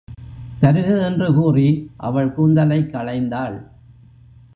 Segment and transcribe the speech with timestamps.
[0.61, 1.91] தருக என்று கூறி
[1.97, 3.57] அவள் கூந்தலைக் களைந்தாள்.